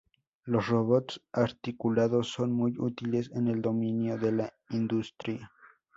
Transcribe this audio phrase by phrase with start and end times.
[0.45, 5.51] Los robots articulados son muy útiles en el dominio de la industria.